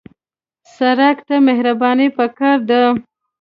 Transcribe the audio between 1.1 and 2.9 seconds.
ته مهرباني پکار ده.